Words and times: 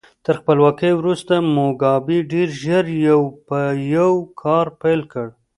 تر 0.25 0.35
خپلواکۍ 0.41 0.91
وروسته 0.95 1.33
موګابي 1.55 2.17
ډېر 2.31 2.47
ژر 2.61 2.85
یو 3.07 3.21
په 3.47 3.59
یو 3.95 4.11
کار 4.41 4.65
پیل 4.81 5.01
کړ. 5.11 5.25